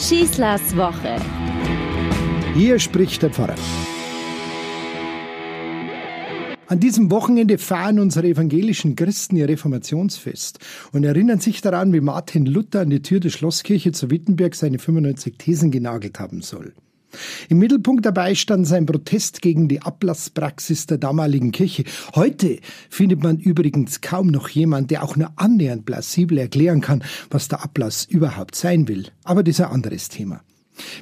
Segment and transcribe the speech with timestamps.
[0.00, 1.16] Schießlers Woche.
[2.54, 3.54] Hier spricht der Pfarrer.
[6.68, 10.58] An diesem Wochenende feiern unsere evangelischen Christen ihr Reformationsfest
[10.92, 14.78] und erinnern sich daran, wie Martin Luther an die Tür der Schlosskirche zu Wittenberg seine
[14.78, 16.72] 95 Thesen genagelt haben soll.
[17.48, 21.84] Im Mittelpunkt dabei stand sein Protest gegen die Ablasspraxis der damaligen Kirche.
[22.14, 27.48] Heute findet man übrigens kaum noch jemand, der auch nur annähernd plausibel erklären kann, was
[27.48, 29.08] der Ablass überhaupt sein will.
[29.24, 30.42] Aber das ist ein anderes Thema.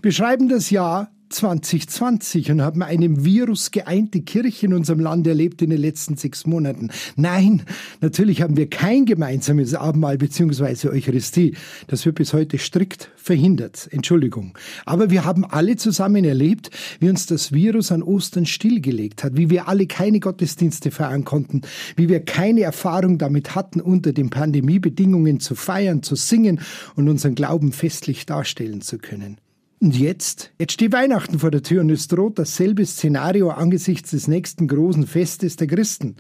[0.03, 5.63] Wir schreiben das Jahr 2020 und haben eine Virus geeinte Kirche in unserem Land erlebt
[5.63, 6.91] in den letzten sechs Monaten.
[7.17, 7.63] Nein,
[8.01, 10.89] natürlich haben wir kein gemeinsames Abendmahl bzw.
[10.89, 11.57] Eucharistie.
[11.87, 13.89] Das wird bis heute strikt verhindert.
[13.91, 14.57] Entschuldigung.
[14.87, 16.71] Aber wir haben alle zusammen erlebt,
[17.01, 21.63] wie uns das Virus an Ostern stillgelegt hat, wie wir alle keine Gottesdienste feiern konnten,
[21.97, 26.61] wie wir keine Erfahrung damit hatten, unter den Pandemiebedingungen zu feiern, zu singen
[26.97, 29.39] und unseren Glauben festlich darstellen zu können.
[29.81, 30.51] Und jetzt?
[30.59, 35.07] Jetzt steht Weihnachten vor der Tür und es droht dasselbe Szenario angesichts des nächsten großen
[35.07, 36.17] Festes der Christen.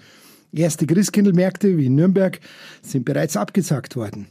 [0.53, 2.41] Erste Christkindlmärkte wie in Nürnberg
[2.83, 4.28] sind bereits abgesagt worden.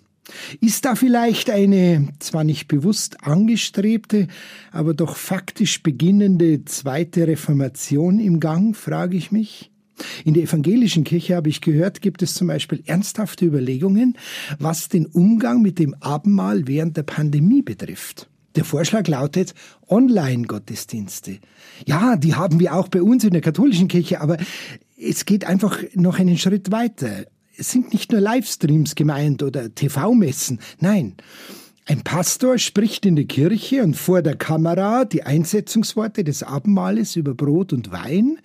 [0.62, 4.28] Ist da vielleicht eine zwar nicht bewusst angestrebte,
[4.72, 9.72] aber doch faktisch beginnende zweite Reformation im Gang, frage ich mich?
[10.26, 14.18] In der evangelischen Kirche habe ich gehört, gibt es zum Beispiel ernsthafte Überlegungen,
[14.60, 18.30] was den Umgang mit dem Abendmahl während der Pandemie betrifft.
[18.58, 19.54] Der Vorschlag lautet
[19.88, 21.38] Online-Gottesdienste.
[21.86, 24.38] Ja, die haben wir auch bei uns in der katholischen Kirche, aber
[25.00, 27.26] es geht einfach noch einen Schritt weiter.
[27.56, 30.60] Es sind nicht nur Livestreams gemeint oder TV-Messen.
[30.80, 31.14] Nein.
[31.90, 37.34] Ein Pastor spricht in der Kirche und vor der Kamera die Einsetzungsworte des Abendmahles über
[37.34, 38.40] Brot und Wein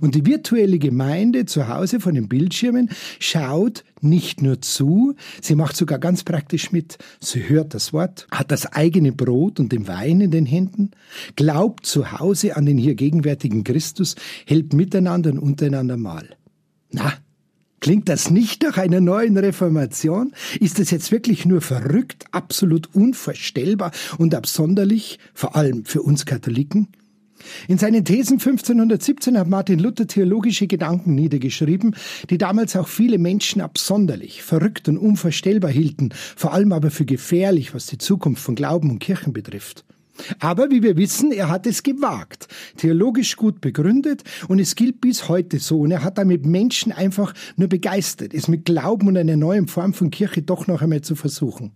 [0.00, 5.76] und die virtuelle Gemeinde zu Hause von den Bildschirmen schaut nicht nur zu, sie macht
[5.76, 6.98] sogar ganz praktisch mit.
[7.20, 10.90] Sie hört das Wort, hat das eigene Brot und den Wein in den Händen,
[11.36, 16.30] glaubt zu Hause an den hier gegenwärtigen Christus, hält miteinander und untereinander Mahl.
[16.90, 17.12] Na,
[17.80, 20.32] Klingt das nicht nach einer neuen Reformation?
[20.58, 26.88] Ist es jetzt wirklich nur verrückt, absolut unvorstellbar und absonderlich, vor allem für uns Katholiken?
[27.68, 31.94] In seinen Thesen 1517 hat Martin Luther theologische Gedanken niedergeschrieben,
[32.30, 37.74] die damals auch viele Menschen absonderlich, verrückt und unvorstellbar hielten, vor allem aber für gefährlich,
[37.74, 39.84] was die Zukunft von Glauben und Kirchen betrifft.
[40.38, 45.28] Aber wie wir wissen, er hat es gewagt, theologisch gut begründet und es gilt bis
[45.28, 45.80] heute so.
[45.80, 49.94] Und er hat damit Menschen einfach nur begeistert, es mit Glauben und einer neuen Form
[49.94, 51.72] von Kirche doch noch einmal zu versuchen.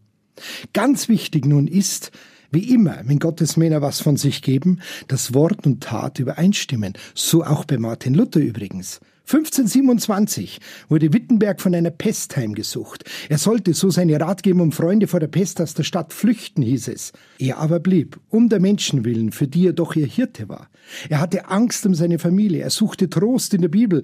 [0.73, 2.11] Ganz wichtig nun ist,
[2.51, 6.95] wie immer, wenn Gottes Männer was von sich geben, dass Wort und Tat übereinstimmen.
[7.15, 9.01] So auch bei Martin Luther übrigens.
[9.33, 10.61] 1527
[10.91, 13.05] wurde Wittenberg von einer Pest heimgesucht.
[13.31, 16.89] Er sollte, so seine Ratgeber und Freunde vor der Pest aus der Stadt flüchten, hieß
[16.89, 17.15] es.
[17.39, 20.69] Er aber blieb, um der Menschen willen, für die er doch ihr Hirte war.
[21.09, 24.03] Er hatte Angst um seine Familie, er suchte Trost in der Bibel.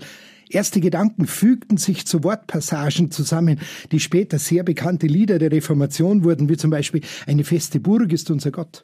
[0.49, 3.61] Erste Gedanken fügten sich zu Wortpassagen zusammen,
[3.93, 8.31] die später sehr bekannte Lieder der Reformation wurden, wie zum Beispiel Eine feste Burg ist
[8.31, 8.83] unser Gott.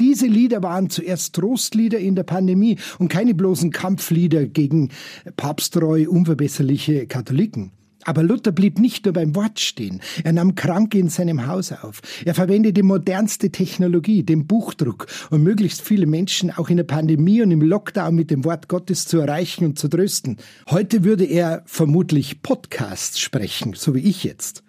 [0.00, 4.90] Diese Lieder waren zuerst Trostlieder in der Pandemie und keine bloßen Kampflieder gegen
[5.36, 7.70] papsttreu unverbesserliche Katholiken.
[8.04, 10.00] Aber Luther blieb nicht nur beim Wort stehen.
[10.24, 12.02] Er nahm Kranke in seinem Haus auf.
[12.24, 17.50] Er verwendete modernste Technologie, den Buchdruck, um möglichst viele Menschen auch in der Pandemie und
[17.50, 20.36] im Lockdown mit dem Wort Gottes zu erreichen und zu trösten.
[20.68, 24.62] Heute würde er vermutlich Podcasts sprechen, so wie ich jetzt.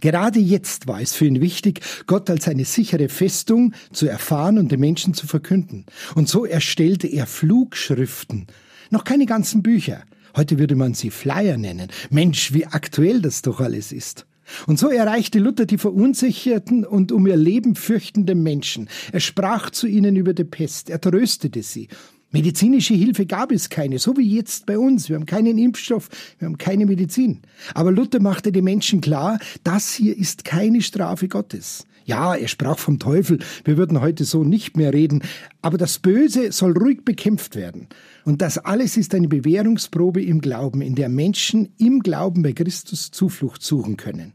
[0.00, 4.72] Gerade jetzt war es für ihn wichtig, Gott als eine sichere Festung zu erfahren und
[4.72, 5.86] den Menschen zu verkünden.
[6.14, 8.46] Und so erstellte er Flugschriften,
[8.90, 10.02] noch keine ganzen Bücher.
[10.36, 11.88] Heute würde man sie Flyer nennen.
[12.10, 14.26] Mensch, wie aktuell das doch alles ist.
[14.66, 18.88] Und so erreichte Luther die verunsicherten und um ihr Leben fürchtenden Menschen.
[19.12, 21.88] Er sprach zu ihnen über die Pest, er tröstete sie
[22.30, 25.08] Medizinische Hilfe gab es keine, so wie jetzt bei uns.
[25.08, 27.40] Wir haben keinen Impfstoff, wir haben keine Medizin.
[27.72, 31.86] Aber Luther machte den Menschen klar, das hier ist keine Strafe Gottes.
[32.04, 35.22] Ja, er sprach vom Teufel, wir würden heute so nicht mehr reden,
[35.62, 37.88] aber das Böse soll ruhig bekämpft werden.
[38.24, 43.10] Und das alles ist eine Bewährungsprobe im Glauben, in der Menschen im Glauben bei Christus
[43.10, 44.34] Zuflucht suchen können.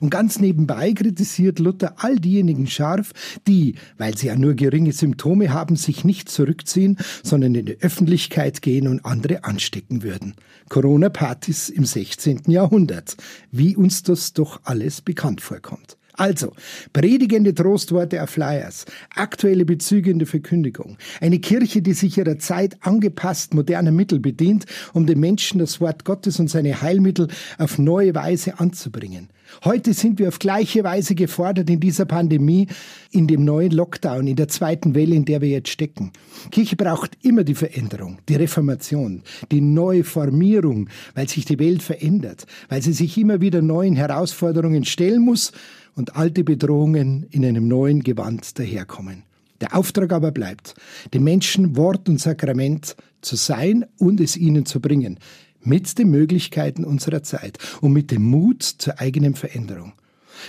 [0.00, 3.12] Und ganz nebenbei kritisiert Luther all diejenigen scharf,
[3.46, 8.62] die, weil sie ja nur geringe Symptome haben, sich nicht zurückziehen, sondern in die Öffentlichkeit
[8.62, 10.34] gehen und andere anstecken würden.
[10.68, 12.42] Corona-Partys im 16.
[12.46, 13.16] Jahrhundert,
[13.50, 15.96] wie uns das doch alles bekannt vorkommt.
[16.14, 16.52] Also,
[16.92, 18.84] predigende Trostworte auf Flyers,
[19.14, 24.66] aktuelle Bezüge in der Verkündigung, eine Kirche, die sich ihrer Zeit angepasst moderner Mittel bedient,
[24.92, 29.30] um den Menschen das Wort Gottes und seine Heilmittel auf neue Weise anzubringen.
[29.64, 32.68] Heute sind wir auf gleiche Weise gefordert in dieser Pandemie,
[33.10, 36.12] in dem neuen Lockdown, in der zweiten Welle, in der wir jetzt stecken.
[36.50, 42.82] Kirche braucht immer die Veränderung, die Reformation, die Neuformierung, weil sich die Welt verändert, weil
[42.82, 45.52] sie sich immer wieder neuen Herausforderungen stellen muss
[45.94, 49.24] und alte Bedrohungen in einem neuen Gewand daherkommen.
[49.60, 50.74] Der Auftrag aber bleibt,
[51.14, 55.20] den Menschen Wort und Sakrament zu sein und es ihnen zu bringen
[55.64, 59.92] mit den Möglichkeiten unserer Zeit und mit dem Mut zur eigenen Veränderung.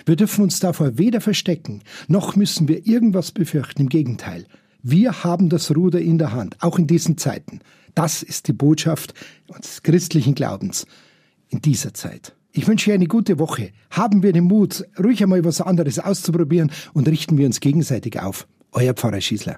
[0.05, 3.81] Wir dürfen uns davor weder verstecken, noch müssen wir irgendwas befürchten.
[3.81, 4.45] Im Gegenteil.
[4.81, 7.59] Wir haben das Ruder in der Hand, auch in diesen Zeiten.
[7.95, 9.13] Das ist die Botschaft
[9.47, 10.85] unseres christlichen Glaubens
[11.49, 12.35] in dieser Zeit.
[12.51, 13.71] Ich wünsche dir eine gute Woche.
[13.89, 18.47] Haben wir den Mut, ruhig einmal was anderes auszuprobieren und richten wir uns gegenseitig auf.
[18.71, 19.57] Euer Pfarrer Schießler.